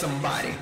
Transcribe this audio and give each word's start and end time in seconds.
somebody. 0.00 0.59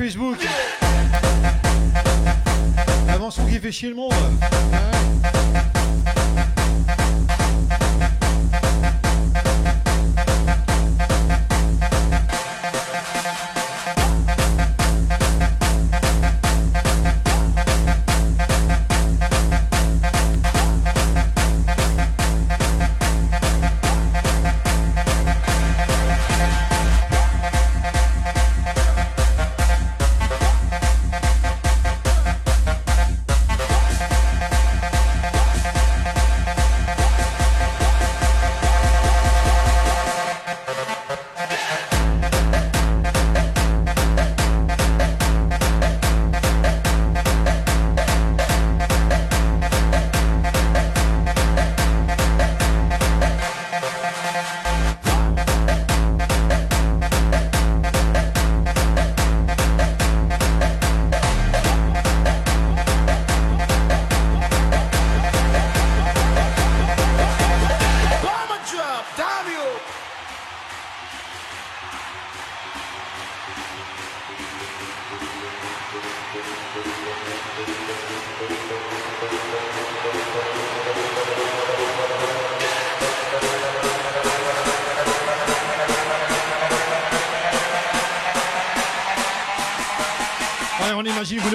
Facebook. 0.00 0.38
Un 3.06 3.18
mensonge 3.18 3.50
qui 3.50 3.58
fait 3.58 3.70
chier 3.70 3.90
le 3.90 3.96
monde. 3.96 4.14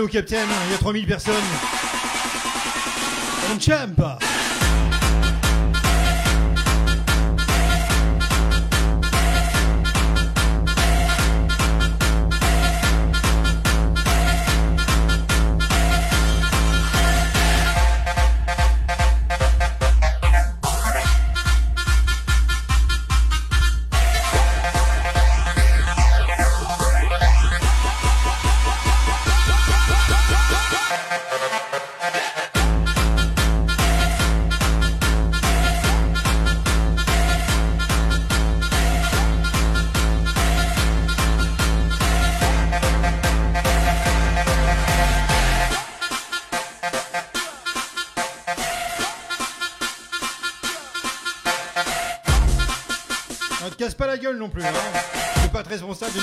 au 0.06 0.08
Capitaine, 0.08 0.48
il 0.68 0.72
y 0.72 0.76
a 0.76 0.78
3000 0.78 1.08
personnes. 1.08 1.34
On 3.52 3.60
champ 3.60 3.88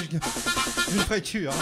une 0.00 1.00
fracture. 1.00 1.52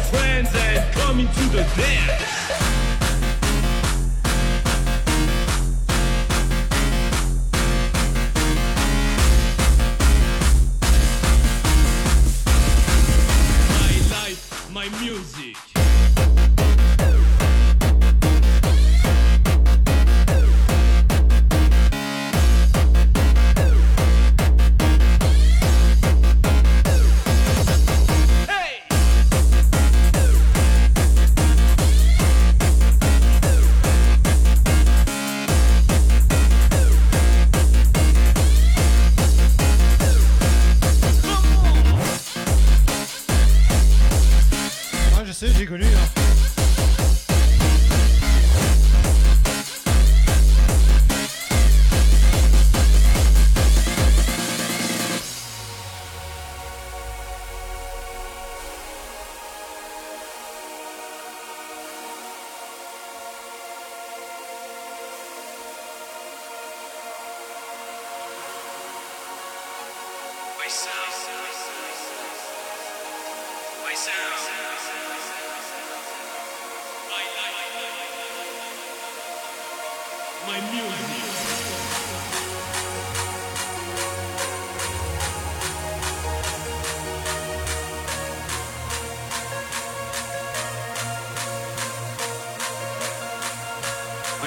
friends 0.00 0.50
and 0.54 0.92
coming 0.94 1.26
to 1.26 1.42
the 1.50 1.62
dance. 1.76 2.69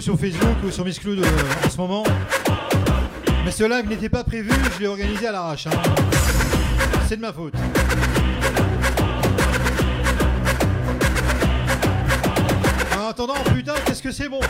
sur 0.00 0.18
Facebook 0.18 0.56
ou 0.64 0.70
sur 0.70 0.84
Miss 0.84 0.98
Cloud 0.98 1.18
euh, 1.18 1.66
en 1.66 1.70
ce 1.70 1.76
moment. 1.76 2.04
Mais 3.44 3.50
ce 3.50 3.64
live 3.64 3.88
n'était 3.88 4.08
pas 4.08 4.24
prévu, 4.24 4.50
je 4.76 4.80
l'ai 4.80 4.86
organisé 4.86 5.26
à 5.26 5.32
l'arrache. 5.32 5.66
hein. 5.66 5.70
C'est 7.08 7.16
de 7.16 7.20
ma 7.20 7.32
faute. 7.32 7.54
En 12.98 13.08
attendant, 13.08 13.34
putain, 13.54 13.74
qu'est-ce 13.84 14.02
que 14.02 14.12
c'est 14.12 14.28
bon? 14.28 14.40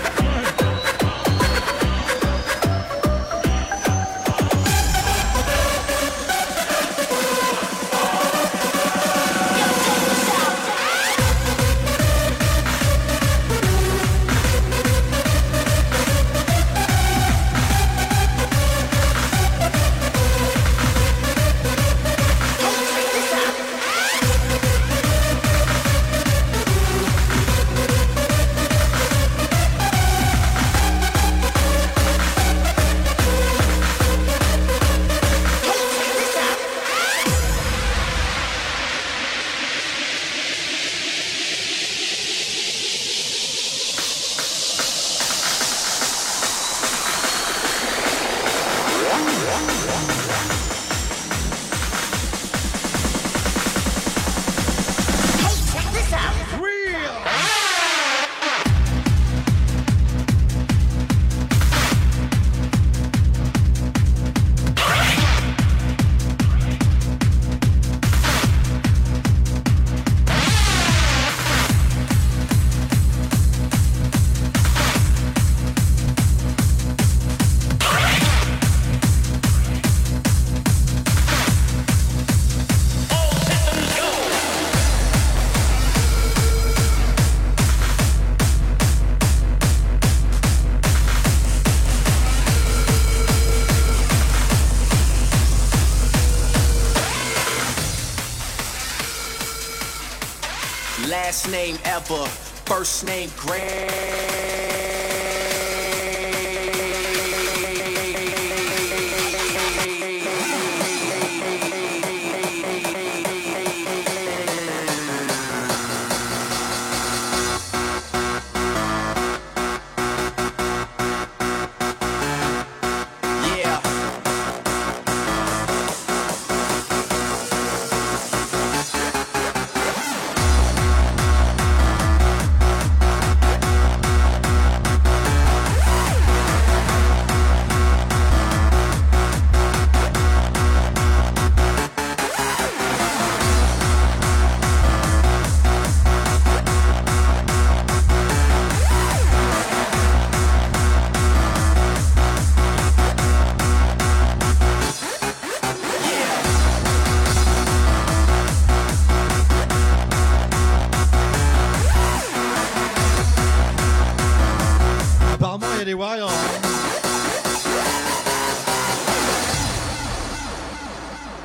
Last 102.00 102.10
name 102.10 102.18
ever, 102.18 102.28
first 102.66 103.06
name 103.06 103.30
Yeah. 103.46 104.49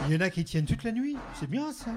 Il 0.07 0.13
y 0.13 0.17
en 0.17 0.21
a 0.21 0.29
qui 0.29 0.45
tiennent 0.45 0.65
toute 0.65 0.83
la 0.83 0.91
nuit. 0.91 1.17
C'est 1.39 1.49
bien 1.49 1.71
ça. 1.71 1.91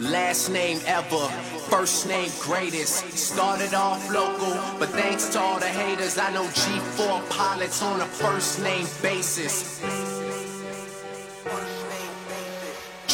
Last 0.00 0.48
name 0.50 0.78
ever, 0.86 1.28
first 1.68 2.08
name 2.08 2.30
greatest. 2.40 3.12
Started 3.16 3.74
off 3.74 4.10
local, 4.10 4.58
but 4.78 4.88
thanks 4.88 5.28
to 5.30 5.38
all 5.38 5.58
the 5.60 5.66
haters, 5.66 6.18
I 6.18 6.32
know 6.32 6.44
G4 6.44 7.28
pilots 7.28 7.82
on 7.82 8.00
a 8.00 8.06
first 8.06 8.60
name 8.62 8.86
basis. 9.02 9.78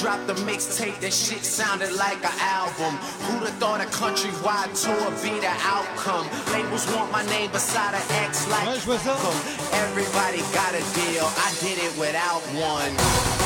Dropped 0.01 0.27
the 0.27 0.35
mixtape, 0.45 1.01
that 1.01 1.13
shit 1.13 1.43
sounded 1.43 1.91
like 1.93 2.19
an 2.19 2.39
album. 2.39 2.99
Who'da 3.25 3.51
thought 3.53 3.81
a 3.81 3.85
countrywide 3.87 4.77
tour 4.77 5.11
be 5.23 5.41
the 5.41 5.49
outcome? 5.65 6.29
Labels 6.53 6.87
want 6.95 7.11
my 7.11 7.25
name 7.27 7.51
beside 7.51 7.95
an 7.95 8.03
X 8.25 8.47
like 8.51 8.69
Ouais, 8.69 8.79
je 8.79 8.85
vois 8.85 8.99
ça. 8.99 9.15
Malcolm. 9.15 9.37
Everybody 9.73 10.43
got 10.53 10.75
a 10.75 10.85
deal, 10.93 11.25
I 11.25 11.51
did 11.61 11.79
it 11.79 11.97
without 11.99 12.43
one. 12.53 13.46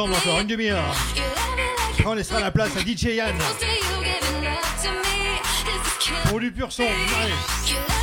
Ensemble 0.00 0.14
encore, 0.14 0.40
une 0.40 0.46
demi-heure. 0.46 0.94
On 2.06 2.14
laissera 2.14 2.40
la 2.40 2.50
place 2.50 2.74
à 2.76 2.80
DJ 2.80 3.16
Yann 3.16 3.36
pour 6.28 6.40
du 6.40 6.50
pur 6.50 6.72
son. 6.72 6.84
Allez. 6.84 7.99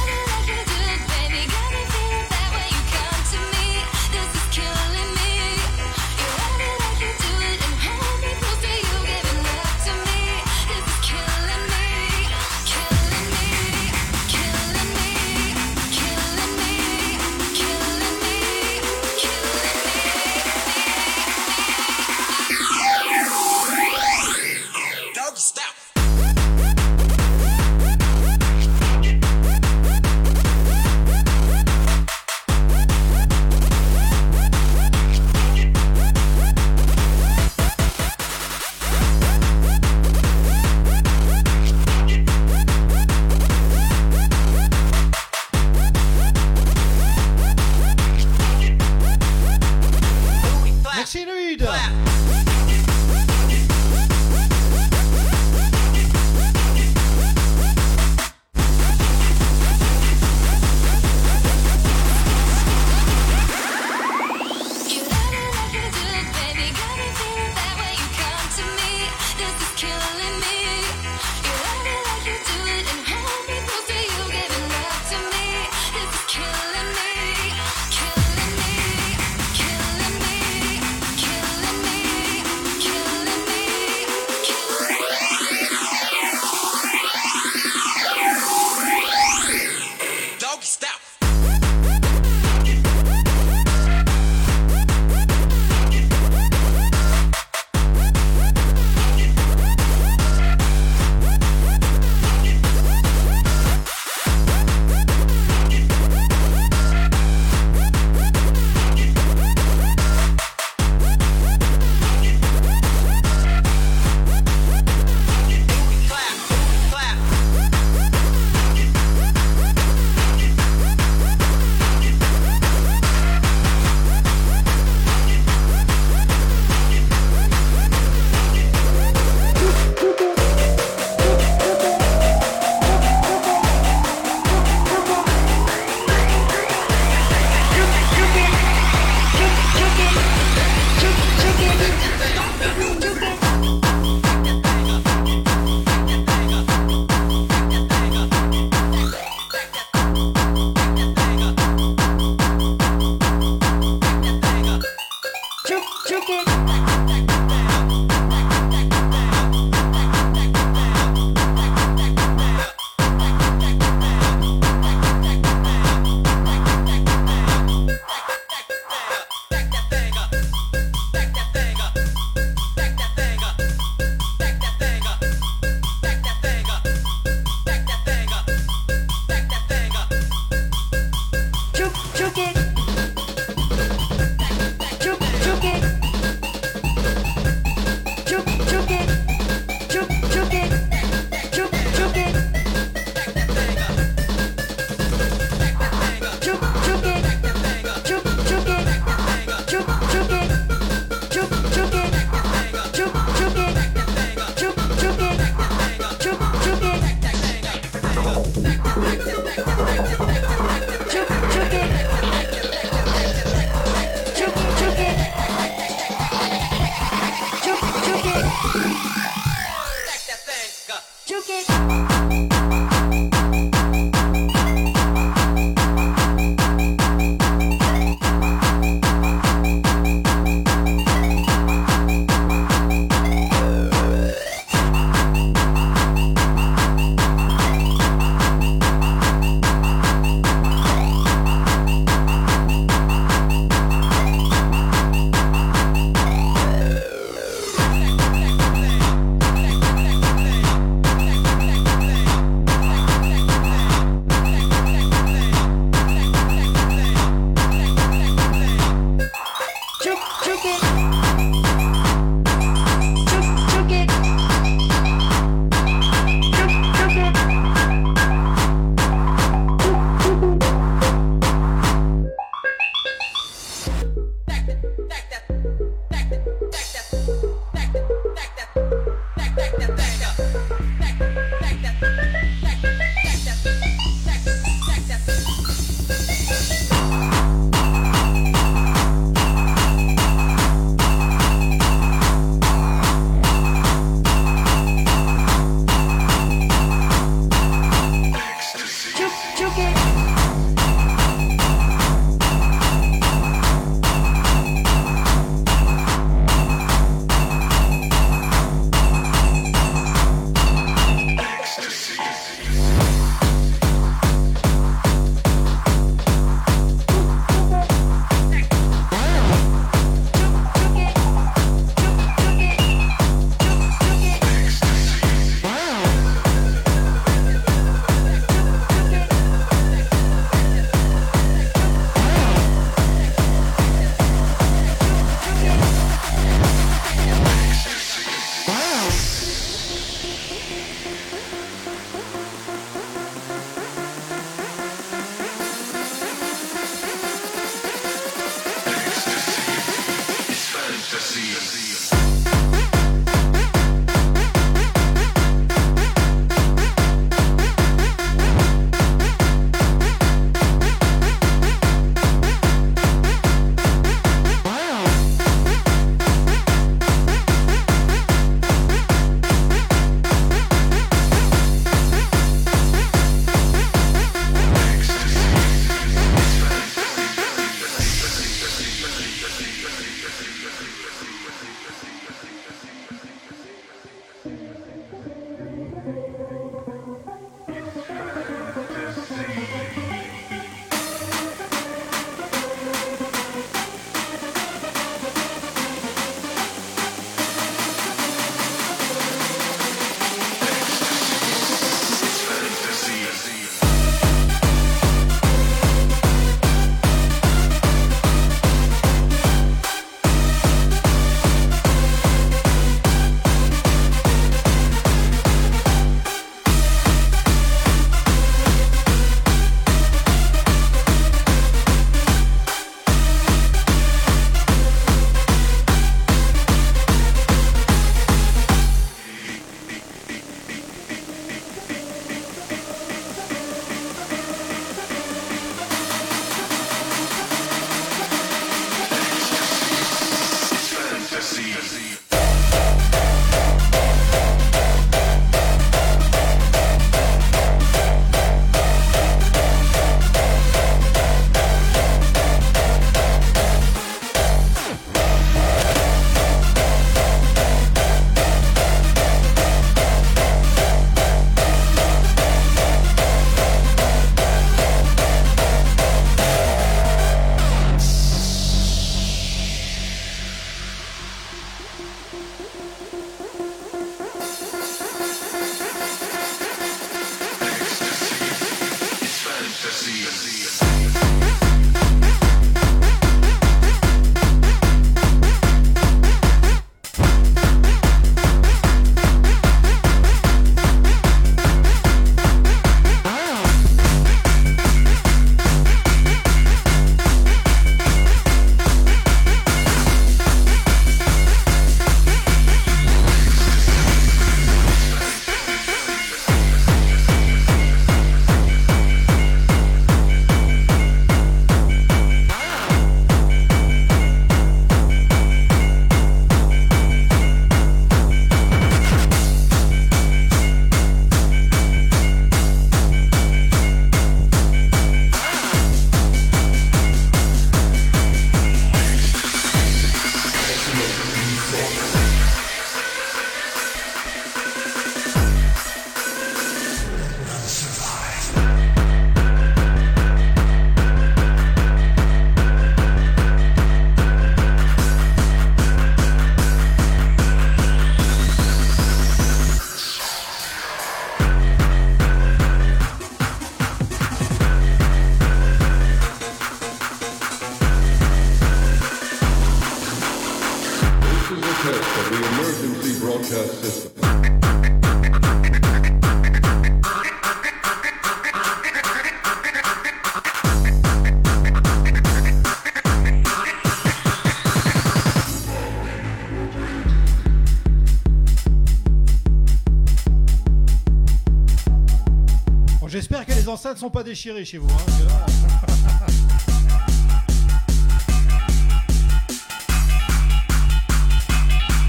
ne 583.93 584.00
sont 584.00 584.10
pas 584.10 584.23
déchirés 584.23 584.65
chez 584.65 584.78
vous. 584.78 584.89
Hein, 584.89 585.06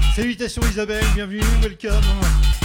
Salutations 0.15 0.61
Isabelle, 0.69 1.05
bienvenue, 1.15 1.41
welcome. 1.61 2.58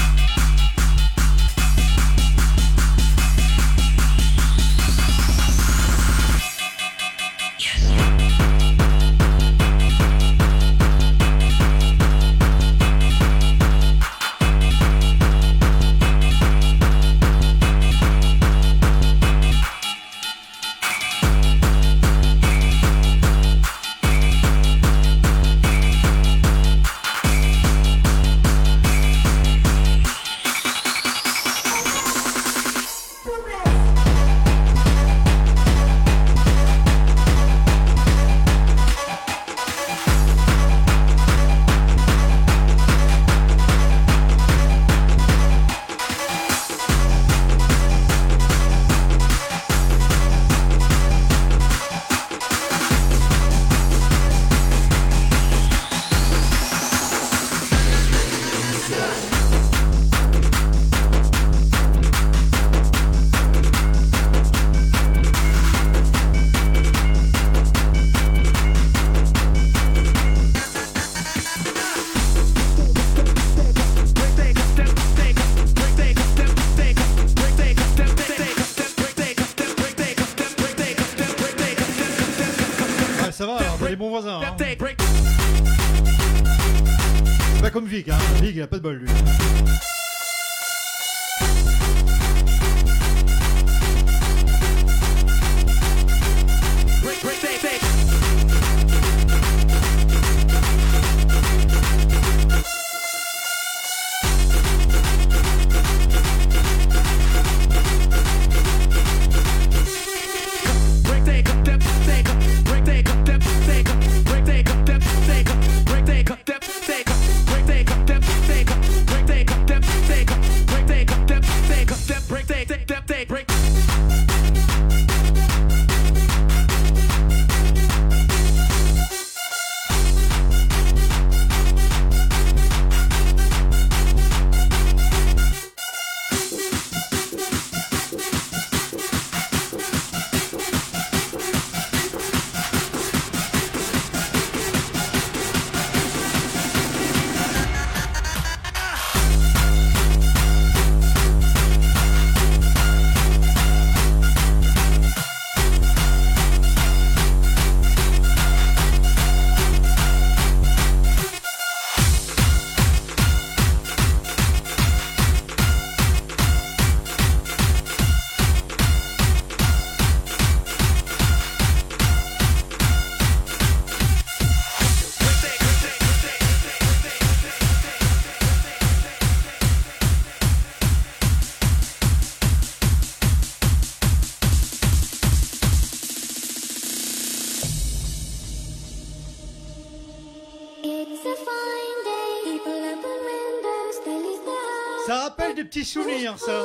Petits 195.84 195.92
souvenirs, 195.92 196.38
ça. 196.38 196.62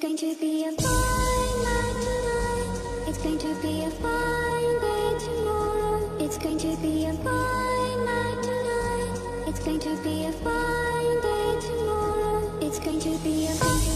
Going 0.00 0.16
to 0.16 0.34
be 0.36 0.64
a 0.64 0.72
fine 0.72 1.62
night 1.62 1.96
tonight. 2.00 3.06
It's 3.06 3.18
going 3.18 3.38
to 3.38 3.54
be 3.60 3.84
a 3.84 3.90
fine 3.90 4.80
day 4.80 5.18
tomorrow. 5.18 6.16
It's 6.18 6.38
going 6.38 6.56
to 6.58 6.74
be 6.78 7.04
a 7.04 7.12
fine 7.12 8.04
night 8.06 8.42
tonight. 8.42 9.46
It's 9.46 9.60
going 9.60 9.80
to 9.80 9.96
be 10.02 10.24
a 10.24 10.32
fine 10.32 11.20
day 11.20 11.60
tomorrow. 11.60 12.58
It's 12.62 12.78
going 12.78 13.00
to 13.00 13.18
be 13.18 13.46
a 13.48 13.89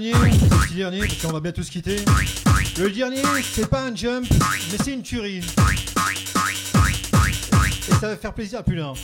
dernier, 0.00 0.12
le 0.70 0.76
dernier, 0.76 1.00
parce 1.00 1.16
qu'on 1.20 1.32
va 1.32 1.40
bientôt 1.40 1.62
se 1.62 1.70
quitter. 1.70 1.96
Le 2.78 2.90
dernier, 2.90 3.22
c'est 3.42 3.68
pas 3.68 3.82
un 3.82 3.94
jump, 3.94 4.26
mais 4.30 4.78
c'est 4.82 4.94
une 4.94 5.02
tuerie. 5.02 5.40
Et 7.88 7.92
ça 8.00 8.08
va 8.08 8.16
faire 8.16 8.32
plaisir 8.32 8.60
à 8.60 8.62
plus 8.62 8.76
d'un. 8.76 8.94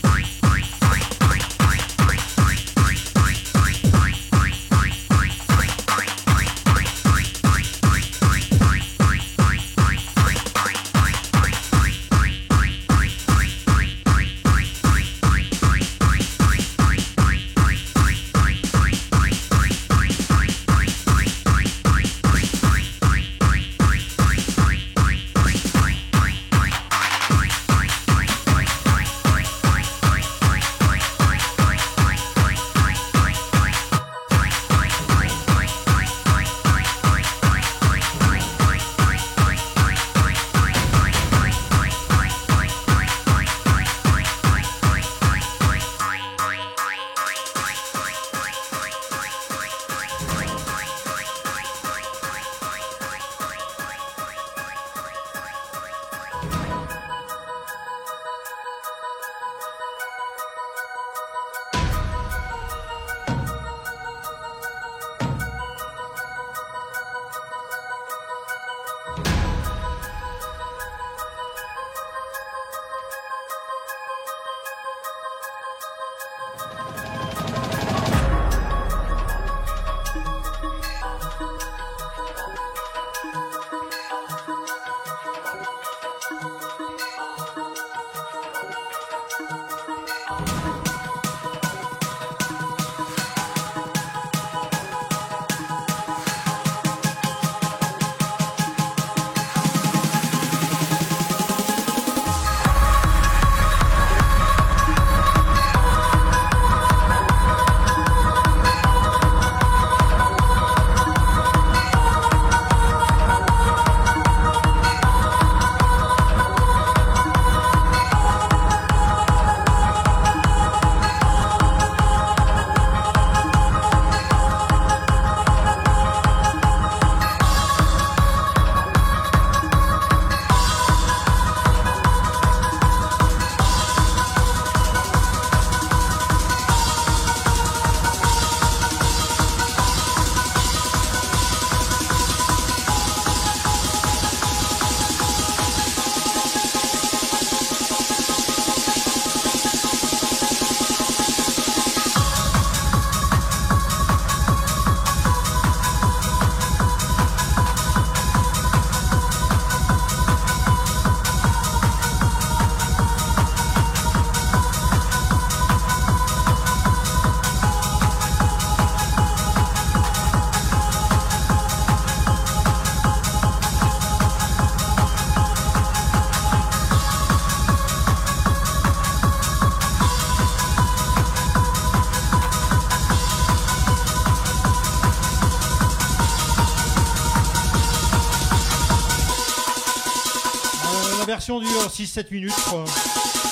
6-7 192.05 192.31
minutes. 192.31 193.46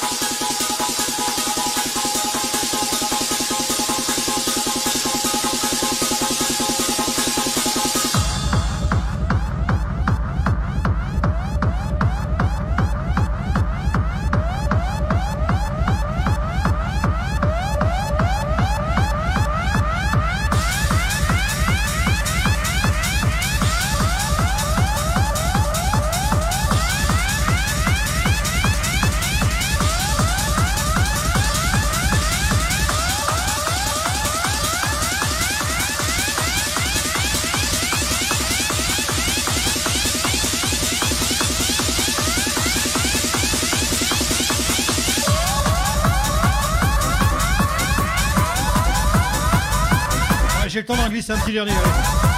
Ouais, 50.95 51.01
temps 51.01 51.05
d'en 51.05 51.11
glisser 51.11 51.33
un 51.33 51.39
petit 51.39 51.53
dernier. 51.53 51.73
allez. 51.73 52.34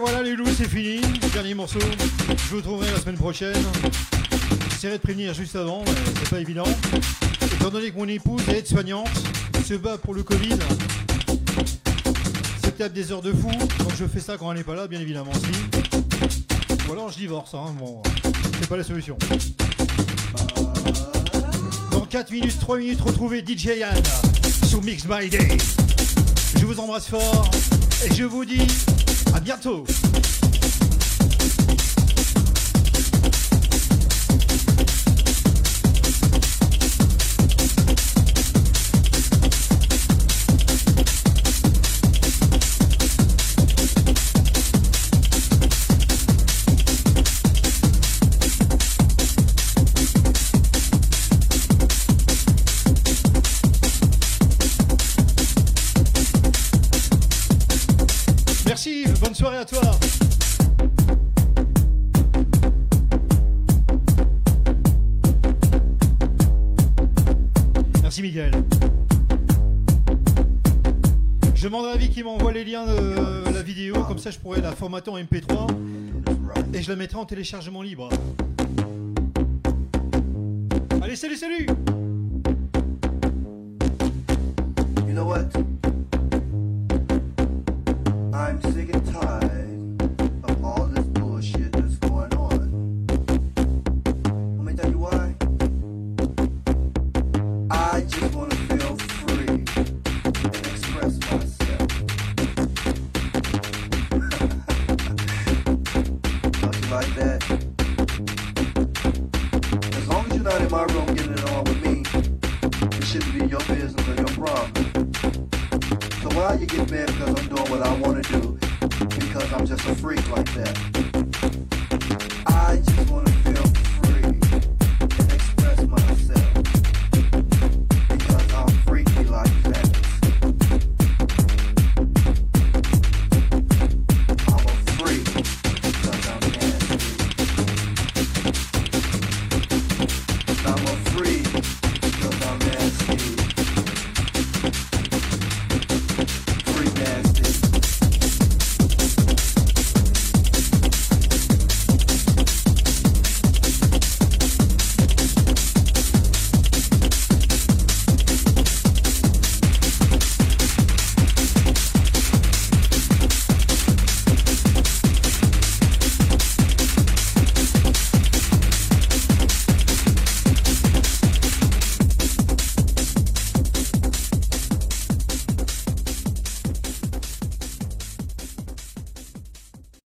Voilà 0.00 0.22
les 0.22 0.34
loups 0.34 0.48
c'est 0.56 0.68
fini, 0.68 1.00
dernier 1.34 1.52
morceau. 1.52 1.78
Je 2.28 2.50
vous 2.50 2.56
retrouverai 2.56 2.90
la 2.90 3.00
semaine 3.00 3.18
prochaine. 3.18 3.62
J'essaierai 4.70 4.96
de 4.96 5.02
prévenir 5.02 5.34
juste 5.34 5.56
avant, 5.56 5.84
mais 5.84 5.92
c'est 6.18 6.30
pas 6.30 6.40
évident. 6.40 6.64
Étant 7.52 7.68
donné 7.68 7.90
que 7.90 7.98
mon 7.98 8.08
épouse 8.08 8.40
est 8.48 8.60
aide-soignante, 8.60 9.10
se 9.66 9.74
bat 9.74 9.98
pour 9.98 10.14
le 10.14 10.22
Covid. 10.22 10.56
C'est 12.62 12.74
peut-être 12.74 12.94
des 12.94 13.12
heures 13.12 13.20
de 13.20 13.30
fou, 13.32 13.50
donc 13.50 13.92
je 13.98 14.06
fais 14.06 14.20
ça 14.20 14.38
quand 14.38 14.50
elle 14.50 14.58
n'est 14.58 14.64
pas 14.64 14.74
là, 14.74 14.88
bien 14.88 15.00
évidemment 15.00 15.32
si. 15.34 16.88
Ou 16.88 16.92
alors 16.92 17.10
je 17.10 17.18
divorce, 17.18 17.52
hein, 17.52 17.74
bon, 17.78 18.02
c'est 18.58 18.68
pas 18.68 18.78
la 18.78 18.84
solution. 18.84 19.18
Dans 21.90 22.06
4 22.06 22.30
minutes, 22.30 22.58
3 22.58 22.78
minutes, 22.78 23.00
retrouvez 23.02 23.44
DJ 23.46 23.78
Yann 23.78 24.02
sous 24.66 24.80
Mix 24.80 25.04
by 25.06 25.28
Day. 25.28 25.58
Je 26.58 26.64
vous 26.64 26.80
embrasse 26.80 27.08
fort 27.08 27.50
et 28.06 28.14
je 28.14 28.24
vous 28.24 28.46
dis 28.46 28.66
bientôt. 29.40 29.84
Formater 74.80 75.10
en 75.10 75.18
MP3 75.18 75.68
et 76.72 76.80
je 76.80 76.88
la 76.88 76.96
mettrai 76.96 77.18
en 77.18 77.26
téléchargement 77.26 77.82
libre. 77.82 78.08
Allez, 81.02 81.16
salut, 81.16 81.36
salut 81.36 81.66